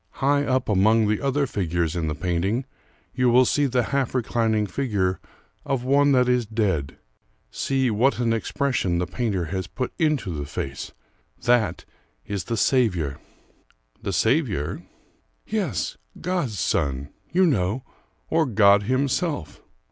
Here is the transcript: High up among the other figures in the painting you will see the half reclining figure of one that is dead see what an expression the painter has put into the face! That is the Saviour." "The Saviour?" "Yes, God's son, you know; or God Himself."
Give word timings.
High 0.13 0.45
up 0.45 0.67
among 0.67 1.07
the 1.07 1.21
other 1.21 1.45
figures 1.45 1.95
in 1.95 2.07
the 2.07 2.15
painting 2.15 2.65
you 3.13 3.29
will 3.29 3.45
see 3.45 3.67
the 3.67 3.83
half 3.93 4.15
reclining 4.15 4.65
figure 4.65 5.19
of 5.63 5.83
one 5.83 6.11
that 6.13 6.27
is 6.27 6.47
dead 6.47 6.97
see 7.51 7.91
what 7.91 8.17
an 8.17 8.33
expression 8.33 8.97
the 8.97 9.05
painter 9.05 9.45
has 9.45 9.67
put 9.67 9.93
into 9.99 10.33
the 10.33 10.47
face! 10.47 10.91
That 11.43 11.85
is 12.25 12.45
the 12.45 12.57
Saviour." 12.57 13.19
"The 14.01 14.11
Saviour?" 14.11 14.81
"Yes, 15.45 15.97
God's 16.19 16.57
son, 16.59 17.09
you 17.31 17.45
know; 17.45 17.83
or 18.27 18.47
God 18.47 18.81
Himself." 18.89 19.61